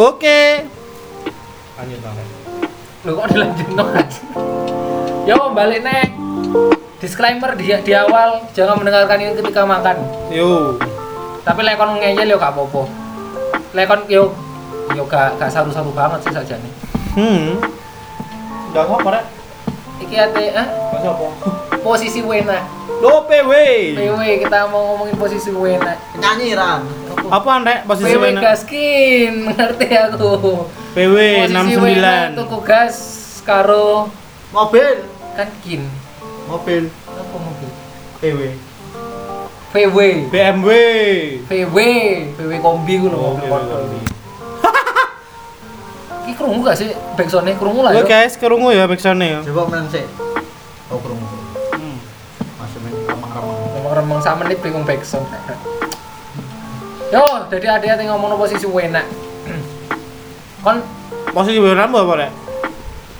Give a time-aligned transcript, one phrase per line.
[0.00, 0.64] Oke.
[1.76, 2.16] Lanjut Bang.
[3.04, 4.14] Loh kok dilanjut mas?
[5.28, 6.08] Yo balik nek.
[7.04, 10.00] Disclaimer di, di awal jangan mendengarkan ini ketika makan.
[10.32, 10.80] Yo.
[11.44, 12.88] Tapi lek kon ngeyel yo gak apa-apa.
[13.76, 14.32] Lek kon yo
[14.96, 16.72] yo gak gak saru-saru banget sih saja nih.
[17.20, 17.60] Hmm.
[18.72, 19.24] Udah apa rek?
[20.00, 21.28] Iki ate ah Mas apa?
[21.84, 22.64] posisi wena.
[23.04, 23.52] Lo PW.
[24.00, 25.92] PW kita mau ngomongin posisi wena.
[26.16, 26.88] Nyanyi Ran.
[27.28, 28.40] Apaan rek posisi PW wena?
[28.40, 30.32] gaskin, ngerti aku.
[30.92, 32.38] PW Posisi wena 69.
[32.38, 32.96] tuku gas
[33.42, 34.10] karo
[34.50, 35.06] Mobil.
[35.32, 35.86] kan kin.
[36.44, 36.90] Mobil.
[37.06, 37.70] Apa mobil?
[38.18, 38.40] PW.
[39.70, 39.98] VW.
[40.28, 40.70] BMW.
[41.46, 41.76] VW,
[42.34, 43.80] VW kombi ku lho Oh, motor.
[43.80, 43.98] kombi.
[46.20, 48.06] Iki krungu gak sih backsound-e krungu lah Oke yo.
[48.08, 49.40] guys, kerungu ya backsound ya.
[49.42, 50.02] Coba main sih.
[50.86, 51.26] Oh, kerungu.
[51.72, 51.96] Hmm.
[52.56, 53.56] Masih main remang-remang.
[53.72, 55.26] Remeng-remeng sama menit bingung backsound.
[57.10, 59.02] Yo, jadi ada yang ngomong posisi wena.
[60.64, 60.78] Kon
[61.34, 62.30] Posisi wena apa rek?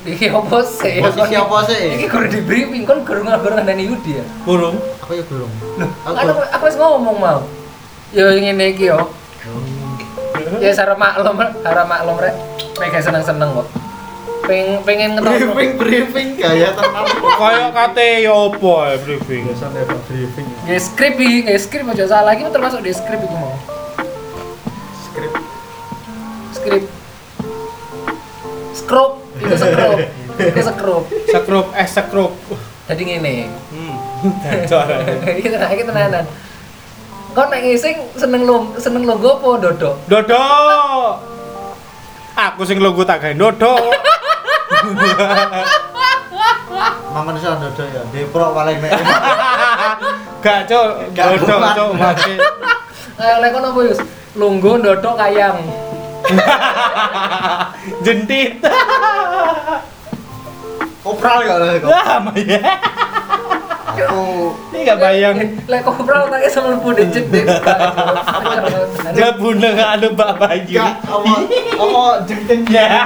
[0.06, 1.02] iki opo sih?
[1.05, 2.00] Posisi apa sih?
[2.00, 4.24] Iki kudu di briefing kon gurung gurung ngandani Yudi ya.
[4.48, 4.80] Burung.
[5.05, 5.24] Aku ya.
[5.28, 5.50] Loh,
[6.08, 7.41] Aku aku, wis ngomong mau.
[8.16, 9.12] Yo ngene iki yo.
[10.58, 12.32] Ya sarap maklum, harap maklum rek.
[12.80, 13.69] Mega seneng-seneng kok.
[14.48, 15.52] Pengen pengen ngetokno.
[15.52, 17.04] briefing briefing gaya tenang.
[17.20, 19.42] Kayak kate ya apa ya briefing.
[19.52, 20.47] Biasanya ada briefing.
[20.64, 23.80] Ya skrip iki, skrip aja salah iki termasuk di skrip iku mau.
[26.70, 26.86] Skrip.
[28.70, 29.98] Skrup, itu skrup.
[30.38, 31.02] Itu skrup.
[31.26, 32.32] Sekrup, eh sekrup.
[32.86, 33.50] Jadi ngene.
[33.74, 33.94] Hmm.
[35.42, 36.24] Iki tenan, iki tenanan.
[37.34, 39.94] Kau nek ngising seneng lo seneng logo apa dodok?
[40.06, 40.46] Dodo.
[42.38, 43.74] Aku sing logo tak gawe dodo.
[47.10, 48.02] Mangan iso dodo ya.
[48.14, 48.94] Depro paling nek.
[50.46, 52.34] Gak cok, dodo cok make.
[53.18, 54.00] Kayak lek kono apa Yus?
[54.38, 55.59] Lungguh dodok kayang.
[58.04, 58.50] Jentit.
[61.00, 61.88] Opral gak lah kok.
[61.88, 62.60] Lah, Maya.
[63.91, 65.36] Aku Ini gak bayang.
[65.66, 67.46] Lek kopral tak sama mlebu di jedit.
[69.16, 70.78] Dia bunda gak ada Mbak Bayu.
[70.80, 71.32] gak apa
[71.80, 72.88] apa jengking Ya.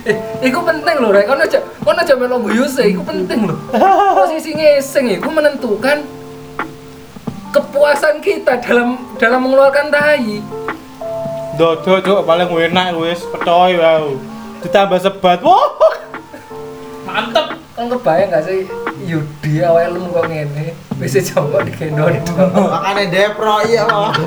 [0.00, 0.16] Eh,
[0.48, 1.28] iku penting loh, Rek.
[1.28, 3.60] Kono aja kono aja melo guyuse, iku penting loh.
[4.16, 6.00] Posisi ngising iku menentukan
[7.50, 10.38] kepuasan kita dalam dalam mengeluarkan tai.
[11.58, 14.14] Dodo cok paling enak wis petoy wow.
[14.62, 15.42] Ditambah sebat.
[15.42, 15.94] Wah.
[17.04, 17.58] Mantep.
[17.74, 18.68] Kan kebayang gak sih
[19.08, 20.66] Yudi awake lem kok ngene.
[21.00, 22.22] Wis coba digendong.
[22.70, 24.20] makanya depro iya kok.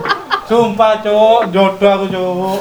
[0.50, 2.60] Sumpah cok, jodoh aku cok.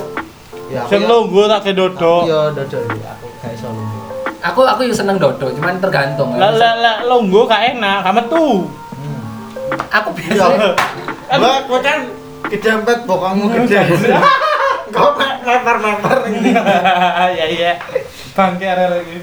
[0.73, 2.25] Ya Sing lungguh tak ke dodo.
[2.25, 3.13] Iya dodo iya.
[3.19, 4.01] Aku gak iso lungguh.
[4.43, 6.35] Aku aku yo seneng dodo, cuman tergantung.
[6.35, 8.69] Lah lah lah lungguh gak enak, gak metu.
[9.91, 10.45] Aku Iya.
[10.45, 10.45] biasa
[11.33, 11.99] Gua gua kan
[12.45, 13.81] kedempet bokongmu gede.
[14.95, 16.53] Kau lempar-lempar ini.
[17.39, 17.73] ya iya.
[18.33, 19.19] Bangke arek iki.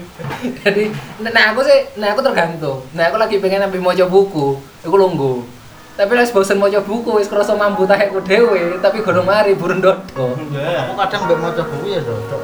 [0.62, 0.82] jadi
[1.20, 5.42] nah aku sih nah aku tergantung nah aku lagi pengen ambil maca buku aku lungguh
[5.92, 9.82] tapi lagi bosen maca buku wis kerasa mampu tak aku dewe tapi gorong mari burung
[9.82, 10.38] dodo
[10.86, 12.38] Aku kadang mbek maca buku ya dodo.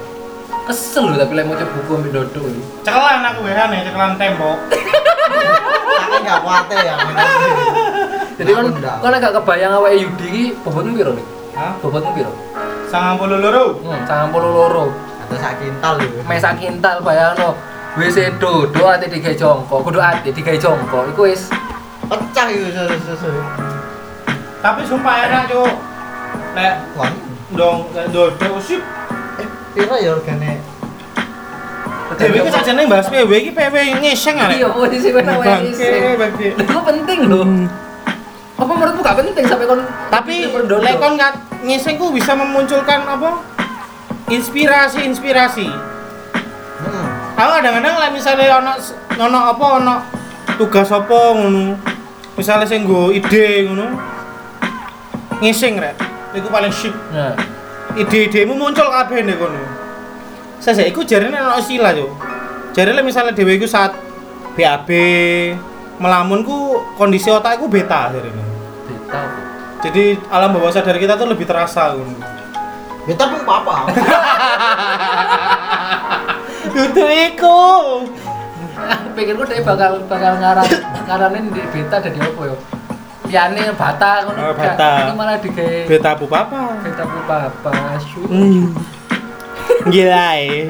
[0.67, 2.41] kesel loh tapi lagi maca buku ambil dodo
[2.83, 4.59] Cekelan aku wehan ya, cekelan tembok.
[6.03, 6.95] Aku gak kuat ya.
[8.37, 8.67] Jadi kan
[9.01, 11.73] kan agak kebayang awake Yudi iki bobotmu piro nih Hah?
[11.81, 12.33] bobotmu piro
[12.87, 13.65] Sangang puluh loro.
[13.83, 14.85] hmm sangat puluh loro
[15.27, 16.23] Atau sak kintal gitu.
[16.23, 17.59] mesa kintal bayangno
[17.97, 21.49] wis dodo ate digawe jongko kudu ate digawe jongko iku wis
[22.07, 23.35] Pecah itu susu-susu.
[24.63, 25.75] Tapi sumpah enak cok.
[26.55, 27.11] Nek Wah.
[27.51, 27.83] dong
[28.15, 28.79] dodo sip.
[29.37, 30.63] Eh, piro ya regane?
[32.15, 34.55] Dewe iki sajane bahas PW iki PW ngeseng arek.
[34.55, 36.47] iya posisi kowe awake Bangke, bangke.
[36.55, 37.43] itu penting loh
[38.57, 40.81] apa menurutmu gak penting sampai kon Tapi berdodo?
[40.81, 43.45] lek kon nggak ngeseng ku bisa memunculkan apa?
[44.27, 45.69] Inspirasi-inspirasi.
[46.77, 47.07] Hmm.
[47.37, 48.73] Aku kadang-kadang lah misalnya ono
[49.21, 49.95] ono apa ono
[50.57, 51.77] tugas apa ngono.
[52.35, 53.87] Misalnya sing nggo ide ngono.
[55.45, 55.95] Ngising rek.
[56.33, 56.97] Iku paling syik.
[57.13, 57.37] Nah,
[57.97, 59.61] Ide-idemu muncul kabeh nek kono.
[60.61, 62.09] Saya iku jarene ono istilah yo.
[62.73, 63.93] Jarene misalnya dhewe iku saat
[64.57, 64.89] BAB
[66.01, 68.46] melamun ku kondisi otak iku beta jarene.
[69.17, 69.45] Beta.
[69.87, 72.17] Jadi alam bawah sadar kita tuh lebih terasa ngono.
[73.07, 73.75] Beta pun apa?
[76.75, 77.61] Dudu iku.
[79.17, 80.69] Pikirku dia bakal bakal ngaran
[81.09, 82.57] ngaranin di beta jadi apa ya?
[83.27, 84.39] Piane bata ngono.
[84.43, 84.91] Oh, bata.
[85.07, 86.61] Ini malah digawe Beta apa apa?
[86.83, 87.73] beta apa apa.
[88.29, 88.75] Hmm.
[89.87, 90.67] Gila ya.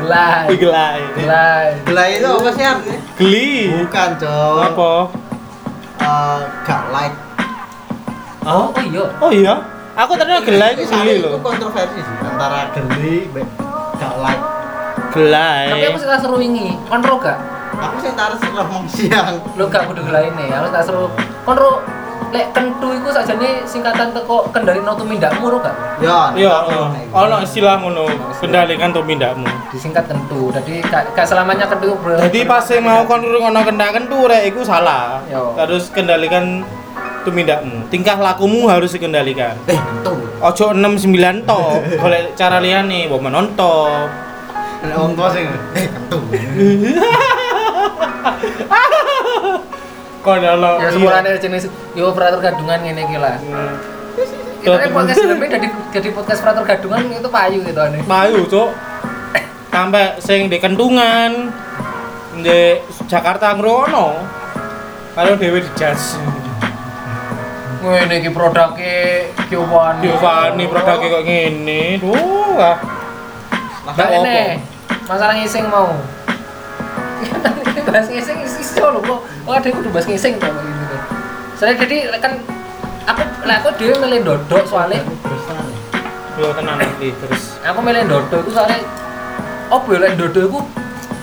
[0.00, 0.44] Gelai.
[0.56, 1.08] Gila ya.
[1.16, 1.68] Gelai.
[1.84, 2.98] Gila itu apa sih artinya?
[3.20, 3.52] Geli.
[3.76, 4.56] Bukan, Cok.
[4.72, 4.92] Apa?
[6.00, 7.16] Eh, gak like.
[8.48, 9.04] Oh, oh iya.
[9.20, 9.54] Oh iya.
[9.98, 11.42] Aku ternyata gelai itu geli itu loh.
[11.42, 13.44] kontroversi sih antara geli mbek
[13.98, 14.44] gak like.
[15.12, 15.64] Gelai.
[15.74, 16.68] Tapi aku sih tak seru wingi.
[16.88, 17.36] Kon ro gak?
[17.76, 19.36] Aku sih taruh sih ngomong siang.
[19.58, 21.12] Lo gak kudu gelaine, aku tak seru.
[21.44, 21.82] Kon ro
[22.28, 25.74] lek kentu iku sakjane singkatan teko kendali no tumindakmu ro gak?
[25.98, 26.54] Ya, Iya,
[27.10, 28.04] ono istilah ngono,
[28.38, 29.48] kendalikan tumindakmu.
[29.74, 30.54] Disingkat kentu.
[30.54, 32.16] Jadi gak, selamanya kentu bro.
[32.16, 35.20] Jadi pas saya mau kon ngono kendakan tuh rek iku salah.
[35.58, 36.62] Harus kendalikan
[37.24, 37.88] tumindakmu.
[37.90, 39.56] Tingkah lakumu harus dikendalikan.
[39.66, 40.14] Eh, tentu.
[40.38, 41.62] Ojo 6 9 to.
[41.98, 44.06] Golek cara liyane, mbok menonton.
[44.78, 46.18] Nek wong tua sing eh tentu.
[50.22, 50.70] Kon ono.
[50.78, 51.64] Ya sepurane jenis
[51.98, 53.36] yo operator gadungan ngene iki lah.
[54.58, 58.02] Itu kan podcast lebih dari jadi podcast operator gadungan itu payu gitu aneh.
[58.06, 58.70] Payu, Cuk.
[59.70, 61.54] Sampai sing di kentungan
[62.42, 64.18] di Jakarta ngrono.
[65.14, 66.18] Kalau dewe di jas.
[67.78, 70.02] Ngene iki produknya Giovanni.
[70.10, 71.82] Giovanni produknya kok ngene.
[72.02, 72.76] Duh, ah.
[73.88, 74.16] Mbak Apa?
[74.20, 74.38] ini
[75.08, 75.94] masalah ngising mau.
[77.88, 79.20] Bahas ngising isi solo kok.
[79.46, 80.96] Oh ada kudu bahas ngising kayak gitu.
[81.56, 82.32] Soalnya jadi kan
[83.08, 85.00] aku lah aku dhewe milih dodok soalnya.
[86.38, 87.58] Yo tenan nanti terus.
[87.66, 88.78] aku milih dodok itu soalnya
[89.74, 90.60] oh boleh dodok itu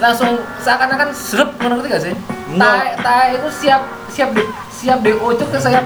[0.03, 2.15] langsung seakan-akan serep ngono ngerti gak sih?
[2.59, 3.81] Tae tae itu siap
[4.11, 5.85] siap di siap di ucuk ke siap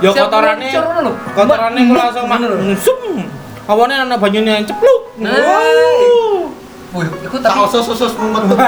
[0.00, 0.68] Yo siap kotorane
[1.32, 2.56] kotorane ku langsung Ngono lho.
[2.72, 2.98] masuk.
[3.68, 5.00] Awane ana banyune yang cepluk.
[5.20, 5.30] Nah.
[6.90, 8.58] Wih, itu Tak tapi usus-usus mumet tuh.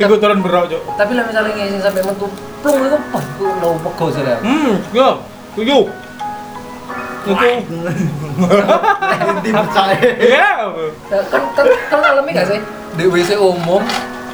[0.00, 0.80] Iku turun berok, Cuk.
[0.96, 2.26] tapi lah misalnya ngising sampai metu
[2.64, 4.40] plung itu pas itu lo pego sih lah.
[4.40, 5.20] Hmm, yo.
[5.52, 5.84] Tujuh.
[7.26, 7.48] Itu.
[9.36, 9.98] Inti percaya.
[10.16, 10.48] Iya.
[11.10, 12.60] Ya, kan kan kan ngalami gak sih
[12.96, 13.84] di WC umum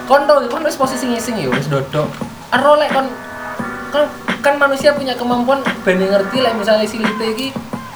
[0.05, 2.07] kon tau kon wis posisi ngising ya wis dodok
[2.51, 3.11] aro lek kon
[3.93, 4.09] kan
[4.41, 7.49] kan manusia punya kemampuan ben ngerti lek misalnya si lite iki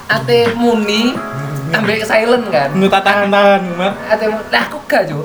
[0.06, 1.16] ate muni
[1.68, 3.96] ambek silent kan Nu tak tahan-tahan, Mat.
[4.06, 5.24] ate lah aku gak jo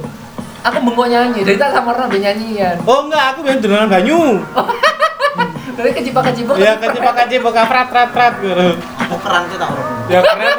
[0.62, 4.42] aku bengok nyanyi dari tak sama orang nyanyian Oh enggak, aku main dolanan banyu.
[5.78, 8.68] dari kejipak kejipak Ya kecipak kecipak prat prat prat gitu.
[9.00, 9.90] Aku keran kita orang.
[10.06, 10.58] Ya keren.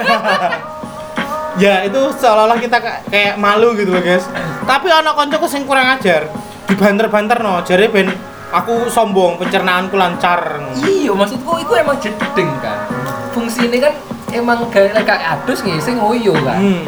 [1.54, 4.24] ya itu seolah-olah kita ka- kayak malu gitu loh guys.
[4.64, 6.26] Tapi anak koncoku sing kurang ajar.
[6.64, 8.08] Dibanter-banter no, jadi ben
[8.52, 10.60] aku sombong, pencernaanku lancar.
[10.78, 12.84] iya maksudku itu emang jeding kan
[13.32, 13.96] fungsi ini kan
[14.28, 16.84] emang kayak kayak adus ngising ngoyo kan Hmm.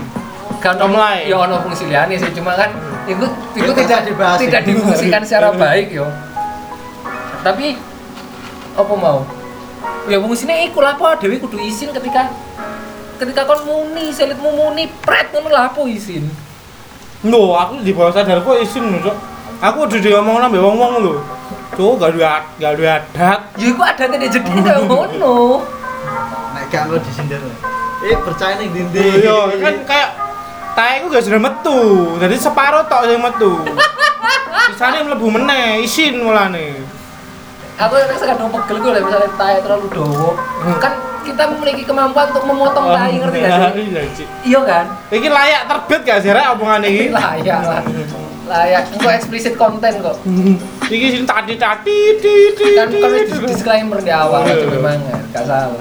[0.61, 1.25] kan Comlay.
[1.25, 2.69] ya ono fungsi liane sih cuma kan
[3.05, 4.39] itu itu Itu tidak dibahas.
[4.41, 6.05] tidak difungsikan secara baik yo
[7.41, 7.77] tapi
[8.75, 9.25] apa mau
[10.09, 12.33] ya fungsinya iku lah apa dewi kudu izin ketika
[13.17, 16.29] ketika kon muni selitmu muni pret ngono lah apa izin
[17.25, 18.13] Loh, aku di bawah
[18.61, 19.17] isin lho, Cok.
[19.65, 21.15] Aku udah diomong nambah wong-wong lho.
[21.75, 23.41] Cuk, gak ada gak ada adat.
[23.59, 25.67] ya iku ada tidak jadi kayak ngono
[26.55, 27.43] Nek gak lo disindir.
[28.05, 29.27] Eh percaya ning dindi.
[29.27, 30.09] Iya, kan kayak
[30.75, 31.81] tae ku gak sudah metu.
[32.23, 33.53] Jadi separuh tok sing metu.
[34.71, 36.95] Sisane mlebu meneh, isin mulane.
[37.75, 40.39] aku yang kadang pegel gue lah misalnya tai terlalu dowo
[40.79, 40.95] kan
[41.27, 44.03] kita memiliki kemampuan untuk memotong tai ngerti gak sih Iya,
[44.47, 47.11] iya kan Iki layak terbit gak sih rek omongan iki?
[47.19, 47.83] layak lah
[48.45, 50.17] layak itu eksplisit konten kok
[50.85, 53.11] Iki sing tadi tadi di di kan kan
[53.43, 54.53] disclaimer di awal Iya.
[54.55, 55.01] aja memang
[55.33, 55.81] gak salah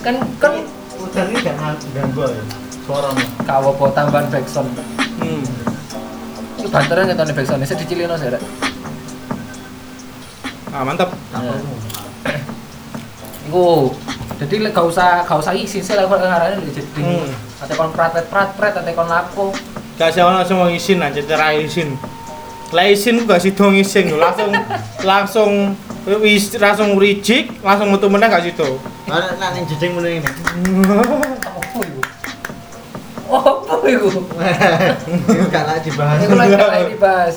[0.00, 0.52] kan kan
[1.00, 2.42] Udah ini jangan ganggu ya.
[2.80, 3.24] Suaranya.
[3.42, 4.68] kawo po tambahan backsound
[5.16, 5.42] Hmm.
[6.56, 8.42] itu banteran ya tahun backsound saya dicilino rek
[10.70, 11.10] Ah, mantap.
[11.34, 11.50] Iya.
[11.50, 11.74] perlu.
[13.46, 13.66] Iku
[14.38, 17.30] jadi gak usah gak usah isin sih lah kok ngarane jadi Hmm.
[17.58, 19.54] ate kon prat prat prat ate kon lapo
[19.96, 21.94] Gak ono semua isin aja cara isin.
[22.70, 24.50] Lah isin gak sih dong isin lho, langsung
[25.02, 25.52] langsung
[26.22, 28.78] wis langsung reject, langsung metu meneh gak situ.
[29.10, 30.28] Nah, nah ning jeding mene ini.
[33.30, 34.08] apa iku apa iku
[35.30, 36.18] Itu gak lagi dibahas.
[36.22, 36.54] Iku lagi
[36.94, 37.34] dibahas.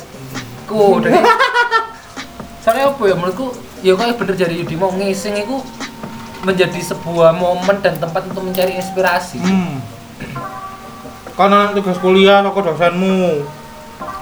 [0.70, 1.18] Ku, dari
[2.64, 3.52] Soalnya apa ya menurutku
[3.84, 5.60] ya kayak bener jadi Yudi mau ngising itu
[6.48, 9.42] menjadi sebuah momen dan tempat untuk mencari inspirasi.
[9.42, 9.82] Hmm.
[11.34, 13.44] Karena tugas kuliah kok dosenmu.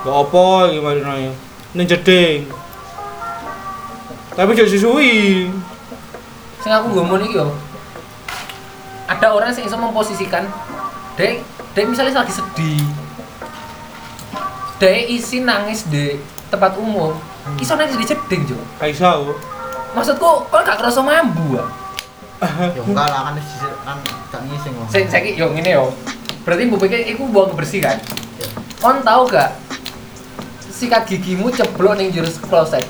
[0.02, 1.32] Gak apa gimana ya.
[1.78, 2.50] Ning jeding.
[4.34, 5.46] Tapi jadi suwi.
[6.58, 7.54] Sing aku ngomong iki yo.
[9.06, 10.50] Ada orang yang bisa memposisikan
[11.20, 11.46] dek
[11.78, 12.82] dek misalnya lagi sedih.
[14.82, 16.18] Dek isi nangis di
[16.50, 17.14] tempat umum.
[17.62, 18.58] Iso nangis di jeding, Jo.
[18.82, 19.38] Iso.
[19.94, 21.70] Maksudku, kok gak kerasa mambu ah?
[22.78, 23.38] Ya enggak lah kan
[23.86, 23.98] kan
[24.34, 24.74] gak ngising.
[24.90, 25.94] Saya saya yo ngene yo.
[26.42, 28.02] Berarti mbok pikir iku buang bersih kan?
[28.82, 29.61] Kon tahu gak
[30.82, 32.82] sikat gigimu ceblok ning jurus kloset.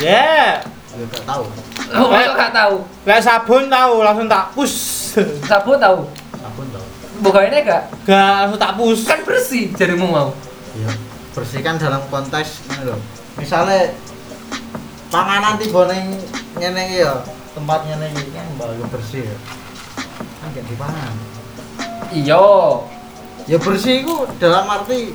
[0.00, 0.64] Ya.
[0.64, 1.44] Ya gak tahu.
[1.92, 2.76] Oh, gak tahu.
[3.04, 5.12] Lek sabun tahu langsung tak push.
[5.44, 6.08] Sabun tahu.
[6.40, 6.84] Sabun tau.
[7.20, 7.82] Bukainnya gak?
[8.08, 9.04] Gak langsung tak push.
[9.04, 10.32] Kan bersih jarimu mau.
[10.72, 10.88] Iya.
[11.36, 13.00] Bersihkan dalam konteks ini loh.
[13.36, 13.92] Misalnya
[15.12, 16.16] panganan tiba ning
[16.56, 17.20] ngene iki ya,
[17.52, 19.36] tempat ngene iki kan bagus bersih ya.
[20.40, 21.12] Kan gak dipangan.
[22.08, 22.46] Iya.
[23.44, 25.12] Ya bersih iku dalam arti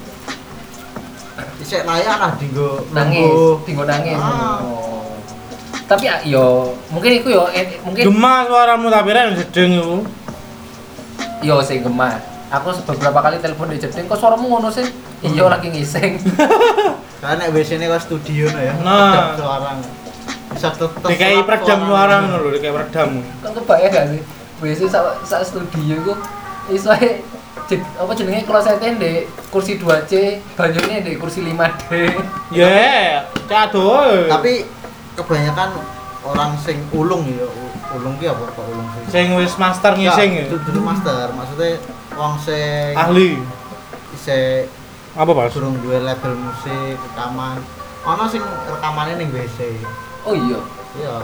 [1.59, 3.63] isek layak lah dinggo Nangis, nunggu.
[3.67, 4.15] tinggal nangis.
[4.15, 4.59] Ah.
[4.63, 5.15] Oh.
[5.89, 9.97] Tapi ya, yo mungkin iku yo eh, mungkin Gemah suaramu tapi rene jedeng iku.
[11.43, 12.19] yo sing gemah.
[12.49, 14.85] Aku beberapa kali telepon di jeding, kok suaramu ngono sih?
[15.21, 16.17] Iya lagi ngising.
[17.21, 18.73] Karena nek WC ini kok studio no ya.
[18.81, 19.37] Nah.
[19.37, 19.77] Suara.
[20.49, 21.05] Bisa tetep.
[21.05, 23.21] Dikai peredam suara ngono lho, dikai peredam.
[23.45, 24.21] kan kebayang gak sih
[24.59, 24.89] biasanya
[25.23, 26.13] sak studio ku
[26.69, 26.91] iso
[27.71, 30.11] apa jenenge klosete ndek kursi 2C
[30.57, 31.91] banyune ndek kursi 5D
[32.49, 33.69] Ya, cak.
[34.25, 34.65] Tapi
[35.13, 35.77] kebanyakan
[36.21, 37.45] orang sing ulung ya,
[37.93, 39.03] ulung ki apa kok ulung sih?
[39.09, 40.45] sing wis master ngising ya.
[40.49, 41.77] Dudu master, maksudnya
[42.13, 43.37] wong sing Ahli.
[44.13, 44.65] isih
[45.13, 45.51] Apa, Pak?
[45.51, 47.59] durung duwe label musik, rekaman.
[48.01, 49.77] Ana sing rekamane ning WC.
[50.23, 50.59] oh iya
[50.97, 51.15] Iya,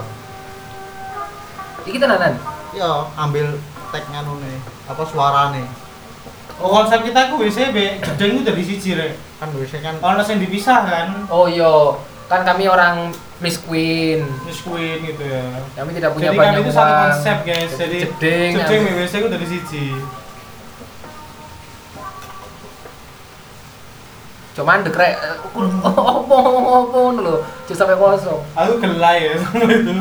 [1.83, 2.37] iki tenanan
[2.69, 3.57] iya ambil
[3.89, 5.65] tag nganune, apa suarane.
[6.55, 9.19] Oh, konsep kita ku WC be jedeng ku dari siji rek.
[9.35, 11.07] Kan WC kan Ono sing dipisah kan.
[11.27, 15.43] oh iya kan kami orang Miss Queen Miss Queen gitu ya.
[15.75, 17.71] kami tidak punya Jadi kami banyak itu uang satu konsep guys.
[17.71, 19.85] Jadi jeding jedeng ambil- WC ku dari siji.
[24.55, 25.67] cuman dekrek eh, opo
[26.31, 26.35] opo
[26.87, 27.35] ngono lho
[27.67, 29.93] cuma sampai kosong Aku gelai ya sama itu.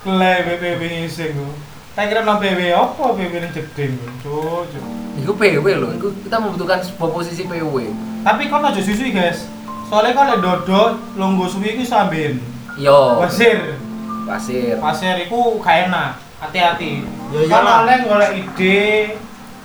[0.00, 1.46] gelai BPB ngising ku.
[1.90, 3.98] Tak kira nang PW apa PW ning jedeng.
[4.22, 4.70] Cuk.
[5.18, 7.76] Iku PW loh, iku kita membutuhkan sebuah posisi PW.
[8.22, 9.50] Tapi kon aja susu guys.
[9.90, 10.82] Soalnya kalau dodo
[11.18, 12.38] longgo suwi iku sambil
[12.78, 13.74] Yo, pasir.
[14.22, 14.78] pasir.
[14.78, 16.14] Pasir iku gak enak.
[16.38, 17.02] Hati-hati.
[17.34, 17.76] Ya Kan iyalah.
[17.84, 18.78] oleh golek ide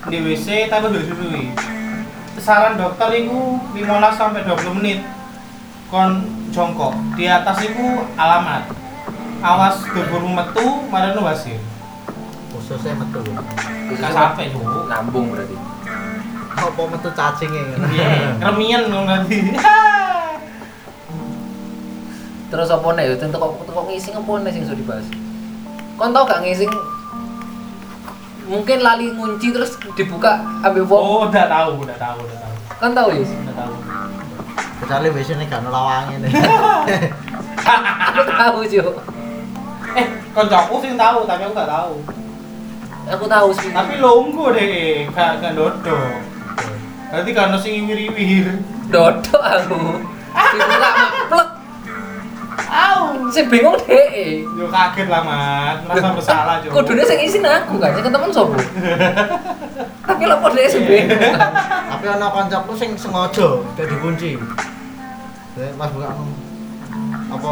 [0.06, 1.54] di WC tapi udah susui.
[2.36, 4.98] Saran dokter iku 15 sampai 20 menit.
[5.88, 6.90] Kon jongkok.
[7.14, 8.66] Di atas iku alamat.
[9.40, 11.62] Awas dubur metu marano wasir.
[12.66, 13.22] Khususnya metu.
[13.94, 14.90] Gak sampai tuh.
[14.90, 15.54] Nambung berarti.
[16.58, 17.86] Apa metu cacinge ngono.
[17.94, 19.38] Iya, kremian dong nanti.
[22.50, 23.14] Terus apa nih?
[23.14, 25.06] Tentu kok kok ngising apa nih sing iso dibahas?
[25.94, 26.74] Kon tau gak ngising
[28.46, 31.02] mungkin lali ngunci terus dibuka ambil wong.
[31.02, 32.54] Oh, udah tahu, udah tahu, udah tahu.
[32.82, 33.22] Kan tau ya?
[33.22, 33.74] Udah tahu.
[34.82, 36.30] Kecuali gak ono lawange nih.
[38.10, 38.78] Aku tahu sih.
[39.96, 41.94] Eh, koncoku sing tahu, tapi aku gak tahu.
[43.06, 43.70] Aku tahu sih.
[43.70, 45.98] Tapi longgo deh, gak gak dodo.
[47.06, 48.58] Berarti kan ono sing wir-wir.
[48.90, 49.78] dodok aku.
[50.34, 50.90] Dibuka
[51.30, 51.48] plek.
[52.66, 53.30] Au.
[53.30, 54.42] Sing bingung deh.
[54.42, 55.76] Yo kaget lah, Mat.
[55.86, 56.74] Merasa bersalah, Jo.
[56.74, 58.58] Kudune sing isin aku kan, sing temen sopo?
[60.06, 61.18] Tapi lho kok dhek sing bingung.
[61.90, 64.34] Tapi ono kancaku sing sengaja gak dikunci.
[65.78, 66.10] Pas buka
[67.26, 67.50] apa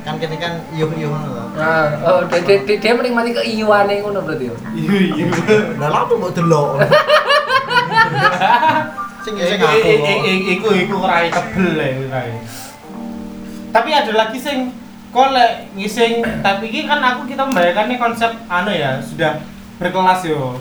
[0.00, 1.44] kan kene kan iyuh-iyuh ngono lho.
[1.54, 4.54] Nah, oh, dia, dia, dia, menikmati keiuannya ngono berarti ya.
[4.72, 5.26] Iya, iya.
[5.76, 6.68] Lah lha apa mbok delok.
[9.20, 9.84] Sing sing Iku aku.
[9.84, 12.32] i- i- i- iku iku rai tebel ya, rai.
[13.70, 14.72] Tapi ada lagi sing
[15.12, 19.44] kolek ngising, tapi ini kan aku kita membayangkan nih konsep anu ya, sudah
[19.76, 20.56] berkelas yo.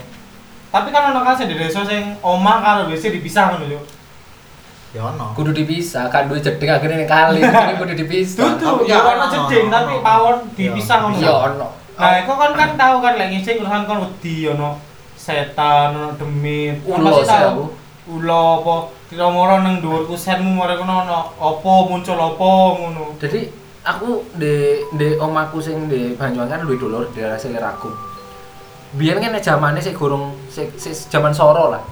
[0.69, 3.79] Tapi kan ono kasih di desa sing omah karo WC dipisah ngono yo.
[4.89, 5.37] Ya ono.
[5.37, 8.57] Kudu dipisah, kan duwe jeding akhirnya ning kali, jadi kudu dipisah.
[8.57, 11.15] Tutu, tapi ya ya ono jeding tapi pawon dipisah ngono.
[11.21, 11.67] Iya ono.
[11.99, 14.79] Nah, kok kan kan tahu kan lek ngising urusan kon wedi ono
[15.13, 16.81] setan, ono demit.
[16.81, 17.61] Kon Ulo tahu.
[18.09, 22.49] Ulo apa kira-kira nang dhuwur kusenmu mare kono ono apa muncul apa
[22.81, 23.13] ngono.
[23.21, 23.45] Jadi
[23.85, 27.91] aku di di omaku sing di Banyuwangi kan luwih dulur di daerah Seliraku.
[28.97, 31.83] Biyen kan zamane sik gorong sik sik zaman soro lah.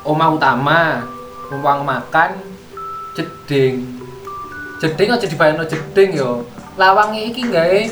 [0.00, 1.04] Omah utama,
[1.50, 2.38] ruang makan,
[3.12, 3.84] jeding.
[4.78, 6.46] Jeding aja dibayangno jeding yo.
[6.74, 7.82] Lawange iki gawe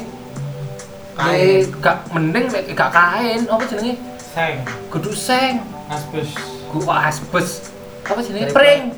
[1.15, 1.67] gawe Kain.
[1.83, 3.99] gak mending gak kain, apa jenenge?
[4.23, 6.31] Seng, Kudu seng, aspes.
[6.71, 7.75] gua asbes.
[8.07, 8.55] Apa jenenge?
[8.55, 8.95] Pring.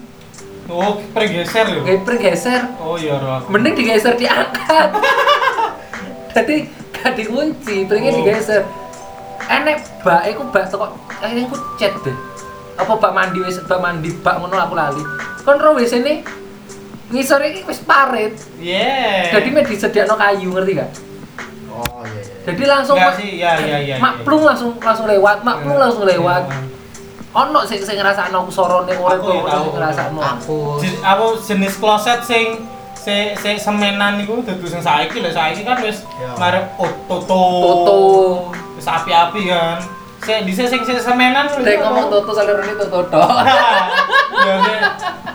[0.68, 1.80] Oh, pergeser lho.
[1.82, 2.62] Gawe pring geser.
[2.78, 3.42] Oh iya, Roh.
[3.48, 4.88] mending digeser diangkat
[6.30, 6.56] jadi
[6.92, 8.18] gak dikunci piringnya Oh.
[8.22, 8.62] digeser
[9.42, 12.14] enek bak iku bak toko akhirnya aku chat deh
[12.80, 15.02] apa bak mandi wis bak mandi bak ngono aku lali
[15.40, 16.24] kon ro wis ini
[17.08, 19.30] ngisor iki wis parit Yeah.
[19.30, 20.90] jadi me disediakno kayu ngerti gak
[21.70, 22.34] Oh iya iya.
[22.44, 23.96] jadi langsung Enggak mak- sih, ya ya ya.
[23.96, 25.82] maklung langsung langsung lewat maklung Iya.
[25.82, 26.42] langsung lewat
[27.30, 30.58] ono sing sing ngrasakno sorone urip Aku ya sing ngrasakno Aku
[31.00, 32.58] Apa jenis kloset sing
[32.94, 36.36] se se semenan iku dudu sing saiki lho saiki kan wis Ya.
[36.36, 37.42] marep oh, Toto.
[37.56, 37.98] Toto.
[38.74, 39.80] Wis api-api kan.
[40.20, 41.60] Se di sing sing semenan lho.
[41.60, 43.20] Dek ngomong Toto saluran itu Toto.
[44.40, 44.54] Ya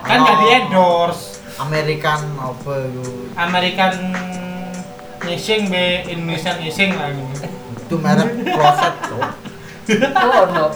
[0.02, 1.42] kan gak di endorse.
[1.56, 3.94] American apa itu American
[5.22, 7.24] ngising be Indonesian ngising lah ini.
[7.78, 9.24] itu merek kloset tuh
[10.12, 10.66] Oh no.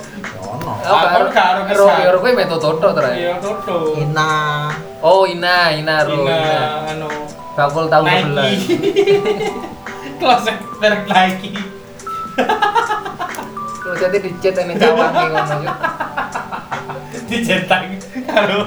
[0.40, 2.08] ono Oh, Aku gak aro Ro kesan.
[2.08, 3.00] ro kowe metu Toto to?
[3.04, 3.92] Iya Toto.
[3.94, 4.30] Ina
[5.00, 6.24] Oh, Ina, Ina ro.
[6.24, 6.40] Ina
[6.88, 7.10] anu
[7.52, 8.78] Bakul tahun Nike.
[10.16, 10.18] 12.
[10.22, 11.50] Kloset merek Nike.
[13.96, 15.72] Jadi dicet ini cawang nih ngono.
[17.30, 17.82] Dicetak
[18.26, 18.60] karo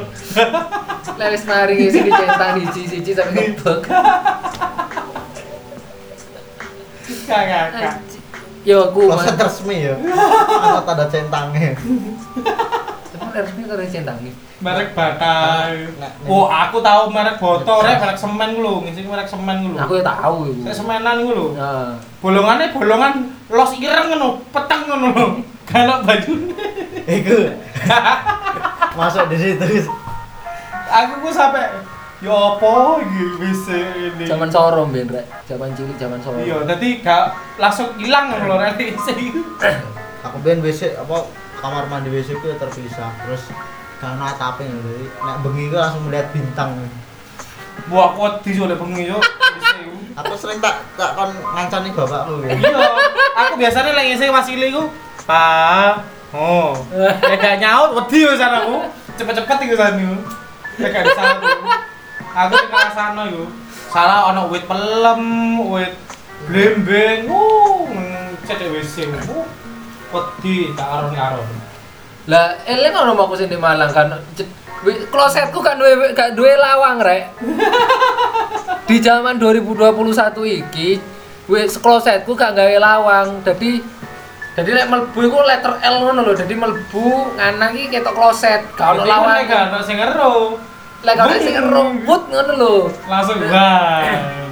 [1.20, 3.80] Lelis mari ngisi dicentang hiji-hiji sampai ngebek.
[7.28, 7.96] kakak.
[8.64, 9.28] Yo aku mah.
[9.28, 11.76] resmi ya ada tanda centangnya
[13.34, 14.34] Resmi karo centang nih.
[14.62, 15.68] merek Bata.
[15.74, 19.68] Nek- Oh, aku tahu merek botol rek merek semen ku lho, ngisi merek semen ku
[19.74, 19.80] lho.
[19.82, 20.62] Aku ya tahu iku.
[20.70, 21.48] Semenan ku lho.
[21.58, 23.14] Nah, Bolongannya bolongan
[23.50, 25.28] los ireng ngono, peteng ngono lho.
[25.64, 26.32] Kalau baju
[27.04, 27.38] itu
[28.94, 29.90] masuk di situ
[30.94, 31.66] aku ku sampai
[32.22, 34.24] ya apa iki wis ini.
[34.24, 35.26] zaman soro ben rek.
[35.44, 36.38] Zaman cilik zaman soro.
[36.40, 38.80] Iya, dadi gak langsung hilang ngono lho rek
[40.24, 43.48] aku ben WC apa kamar mandi WC ku ya terpisah terus
[44.04, 46.76] karena atape jadi nek bengi ku langsung melihat bintang
[47.90, 49.18] Buah kuat di oleh bengi yo.
[49.58, 49.90] Isi.
[50.14, 52.86] aku sering tak tak kon ngancani bapakku ya Iya,
[53.34, 54.94] aku biasanya lagi ngisi Mas Ili ku,
[55.26, 56.06] Pak.
[56.34, 58.90] Oh, ya gak nyaut, wedi wis aku.
[59.18, 60.18] Cepet-cepet iku sana iku.
[60.82, 61.22] Ya gak bisa.
[62.46, 62.54] Aku
[62.94, 63.46] sana iku.
[63.94, 65.22] Salah ono wit pelem,
[65.70, 65.94] wit
[66.50, 67.30] blembeng.
[67.30, 69.10] Uh, cedek WC.
[69.14, 69.46] Uh,
[70.14, 71.48] wedi tak aroni aron.
[72.30, 74.16] Lah, eleng ono aku sing di Malang kan.
[74.84, 77.36] Klosetku kan duwe gak duwe lawang rek.
[78.88, 81.00] Di zaman 2021 iki,
[81.48, 83.44] wis klosetku gak gawe lawang.
[83.44, 83.80] Dadi
[84.54, 86.34] jadi lek mlebu iku letter L ngono lho.
[86.36, 89.28] Dadi mlebu nganan iki ketok kloset, gak ono Jadi lawang.
[89.34, 90.34] kan gak ono sing ero.
[91.04, 92.76] Lek gak ono sing rumput ngono lho.
[93.08, 94.43] Langsung bang.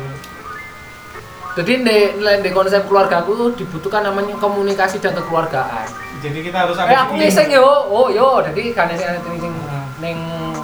[1.51, 5.87] Jadi di, di konsep keluarga aku dibutuhkan namanya komunikasi dan kekeluargaan.
[6.23, 9.53] Jadi kita harus Eh aku ngising yo, oh yo, jadi kan sing sing sing
[9.99, 10.17] ning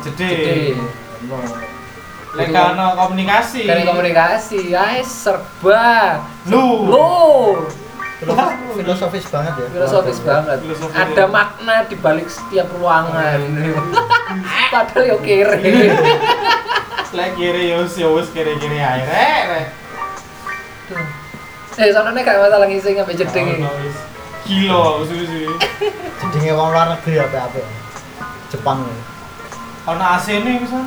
[0.06, 0.80] Jedhe.
[1.28, 1.44] No.
[2.38, 3.66] Lek gak ono komunikasi.
[3.66, 6.22] Dari komunikasi, ay serba.
[6.48, 6.88] Lu.
[6.88, 7.08] Lu.
[8.18, 10.58] filosofis, filosofis banget ya Filosofis banget.
[10.66, 11.30] Filosofis Ada ya.
[11.30, 13.38] makna di balik setiap ruangan.
[14.74, 15.62] Padahal yo kere.
[17.14, 17.86] Lek kiri yo
[18.18, 19.87] wis kiri-kiri ae rek.
[21.78, 23.48] Eh, soalnya gak masalah ngising sampai jeding.
[23.62, 23.98] Wis.
[24.48, 25.52] Kilo susu.
[26.32, 27.60] jadi wong luar negeri apa apa
[28.48, 28.98] Jepang ya.
[29.92, 30.86] Ono AC ne pisan.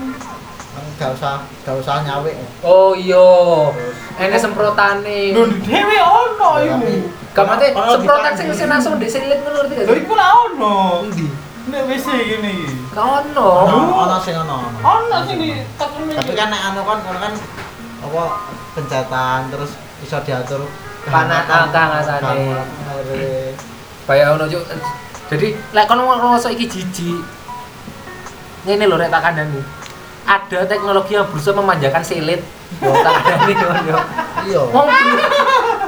[0.70, 1.34] kan gak usah
[1.66, 2.30] gak usah nyawe
[2.64, 3.28] Oh iya.
[4.16, 5.34] Ini semprotane.
[5.36, 6.88] Lho dhewe ono iku.
[7.36, 10.02] Kamate Kalau semprotan sing sing langsung diselit ngono ngerti gak Lho sih?
[10.06, 10.76] iku lah ono.
[11.04, 11.26] Endi?
[11.68, 12.74] Nek WC gini iki.
[12.96, 13.50] Gak ono.
[13.68, 15.16] ono ono sing ono ono.
[15.28, 15.38] Sing
[15.76, 17.34] tapi kan nek anu kan kan
[18.00, 18.22] apa
[18.72, 20.64] pencetan terus bisa diatur
[21.00, 22.36] Panas, ah, kehangatan.
[22.92, 23.56] air
[24.04, 24.60] Kayak ono juk.
[25.32, 27.24] Jadi lek kono ngerasa iki jijik.
[28.68, 29.62] Ngene lho rek tak kandhani.
[30.28, 32.44] Ada teknologi yang berusaha memanjakan silit.
[32.84, 33.54] Yo tak kandhani
[33.88, 33.98] yo.
[34.44, 34.88] iya Wong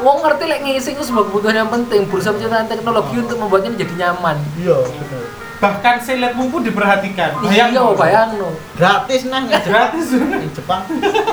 [0.03, 3.95] Wong ngerti lek ngisi itu sebuah kebutuhan yang penting, berusaha menciptakan teknologi untuk membuatnya menjadi
[4.07, 4.37] nyaman.
[4.59, 5.22] iya bener
[5.63, 7.39] Bahkan siletmu pun diperhatikan.
[7.47, 8.51] Iya, bayang no.
[8.75, 10.11] gratis nang ya Gratis.
[10.11, 10.83] di Jepang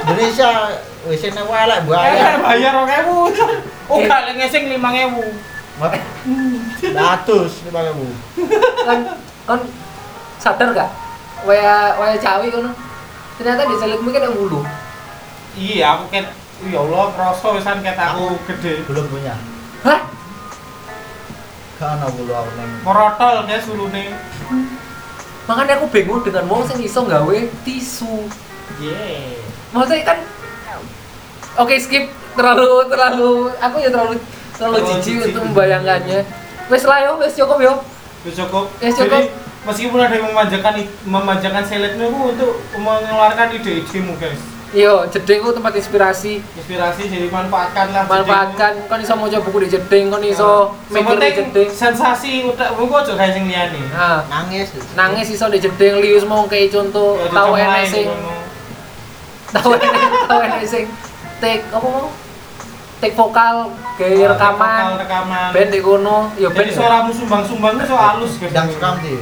[0.05, 0.69] Indonesia
[1.03, 2.37] WC ne wae lek Eh, bayar
[2.77, 3.89] bayar 2000.
[3.89, 5.89] Oh, gak lek ngesing 5000.
[6.91, 8.05] ratus lima ribu
[8.79, 8.99] Kan
[9.43, 9.59] kan
[10.37, 10.89] sadar gak?
[11.41, 12.69] Waya waya cawi kono.
[13.35, 14.61] Ternyata di selitmu kan yang bulu.
[15.55, 16.27] Iya, aku ket
[16.61, 18.83] ya Allah, kroso wisan ket aku gede.
[18.85, 19.33] belum punya
[19.81, 20.05] Hah?
[21.79, 24.11] Bulu aku neng Merotol guys ulune.
[25.47, 28.27] Makanya aku bingung dengan wong sing iso gawe tisu.
[28.83, 29.39] Yeah.
[29.71, 30.19] Maksudnya kan
[31.59, 32.07] Oke skip
[32.39, 34.15] terlalu terlalu aku ya terlalu
[34.55, 36.23] terlalu jijik untuk membayangkannya.
[36.69, 37.73] Wes lah yo, wes cukup yo.
[38.23, 38.71] Wis cukup.
[38.79, 39.11] Wis cukup.
[39.11, 39.19] Jadi
[39.67, 44.39] meskipun ada yang memanjakan memanjakan seletmu itu untuk mengeluarkan ide-idemu guys.
[44.69, 46.45] Yo, jeding ku tempat inspirasi.
[46.53, 48.85] Inspirasi jadi manfaatkanlah Manfaatkan.
[48.85, 51.69] Kon iso maca buku di jeding, kon iso mikir di jeding.
[51.73, 53.81] sensasi utakmu kok aja kayak sing liyane.
[53.89, 54.69] Nah, nangis.
[54.93, 58.07] Nangis iso di jeding lius mau kayak contoh Ya, tahu coba enek sing
[59.49, 59.91] tahu enek
[60.29, 60.85] tahu enek sing
[61.41, 62.05] take apa mau
[63.01, 63.55] take vokal
[63.97, 64.83] kayak Vokal rekaman.
[65.01, 65.49] rekaman.
[65.49, 66.17] band di kono.
[66.37, 68.53] Yo band suaramu sumbang-sumbang itu so halus guys.
[68.53, 69.17] dan sekam sih.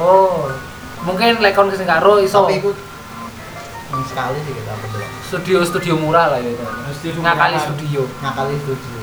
[0.00, 0.48] Oh.
[1.04, 2.48] Mungkin lekon kesing karo iso.
[2.48, 2.87] Tapi ikut yang
[3.88, 7.66] sekali sih kita berdua studio studio murah lah ya itu studio ngakali murah.
[7.66, 8.98] studio ngakali studio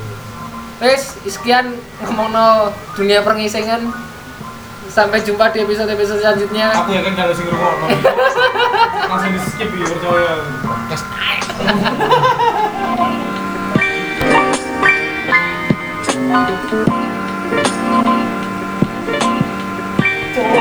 [0.75, 1.71] Wes, sekian
[2.03, 2.67] ngomong no
[2.99, 3.95] dunia perngisingan.
[4.91, 6.67] Sampai jumpa di episode-episode selanjutnya.
[6.83, 7.87] Aku yakin kalau sih rungokno.
[9.07, 10.35] Langsung di skip ya percaya.
[20.35, 20.53] Thank.